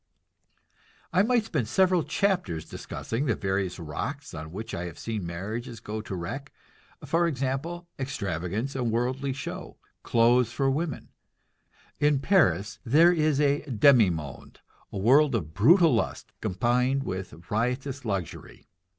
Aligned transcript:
I 1.13 1.21
might 1.21 1.45
spend 1.45 1.67
several 1.67 2.01
chapters 2.03 2.67
discussing 2.67 3.27
the 3.27 3.35
various 3.35 3.77
rocks 3.77 4.33
on 4.33 4.51
which 4.51 4.73
I 4.73 4.85
have 4.85 4.97
seen 4.97 5.27
marriages 5.27 5.79
go 5.79 6.01
to 6.01 6.15
wreck. 6.15 6.51
For 7.05 7.27
example, 7.27 7.87
extravagance 7.99 8.73
and 8.75 8.89
worldly 8.89 9.31
show; 9.31 9.77
clothes 10.01 10.51
for 10.51 10.71
women. 10.71 11.09
In 11.99 12.17
Paris 12.17 12.79
is 12.83 13.39
a 13.39 13.61
"demi 13.69 14.09
monde," 14.09 14.61
a 14.91 14.97
world 14.97 15.35
of 15.35 15.53
brutal 15.53 15.93
lust 15.93 16.31
combined 16.41 17.03
with 17.03 17.35
riotous 17.51 18.03
luxury. 18.03 18.65